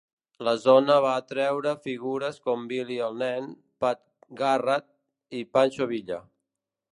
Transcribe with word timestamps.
La 0.45 0.51
zona 0.61 0.93
va 1.05 1.09
atreure 1.19 1.73
figures 1.83 2.39
com 2.47 2.63
Billy 2.71 2.97
el 3.09 3.19
Nen, 3.23 3.51
Pat 3.85 4.01
Garrett 4.41 4.89
i 5.43 5.45
Pancho 5.59 5.89
Villa. 5.95 6.19